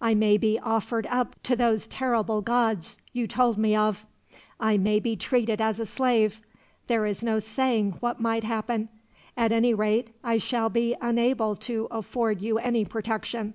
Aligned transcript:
I 0.00 0.14
may 0.14 0.36
be 0.36 0.56
offered 0.60 1.04
up 1.10 1.34
to 1.42 1.56
those 1.56 1.88
terrible 1.88 2.42
gods 2.42 2.96
you 3.12 3.26
told 3.26 3.58
me 3.58 3.74
of. 3.74 4.06
I 4.60 4.78
may 4.78 5.00
be 5.00 5.16
treated 5.16 5.60
as 5.60 5.80
a 5.80 5.84
slave. 5.84 6.40
There 6.86 7.06
is 7.06 7.24
no 7.24 7.40
saying 7.40 7.96
what 7.98 8.20
might 8.20 8.44
happen. 8.44 8.88
At 9.36 9.50
any 9.50 9.74
rate, 9.74 10.10
I 10.22 10.38
shall 10.38 10.68
be 10.68 10.94
unable 11.00 11.56
to 11.56 11.88
afford 11.90 12.40
you 12.40 12.58
any 12.60 12.84
protection. 12.84 13.54